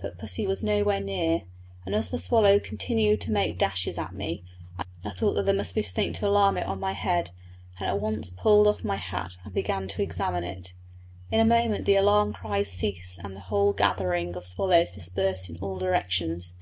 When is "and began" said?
9.44-9.88